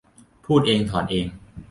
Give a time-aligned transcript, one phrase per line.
[0.45, 1.25] พูดเองถอนเอง